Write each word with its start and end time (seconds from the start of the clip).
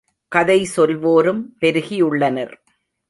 கதை 0.27 0.69
சொல்வோரும் 0.75 1.41
பெருகியுள்ளனர். 1.61 2.53